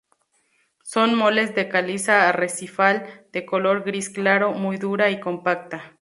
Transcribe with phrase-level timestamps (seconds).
[0.91, 5.83] Son moles de caliza arrecifal de color gris claro, muy dura y compacta.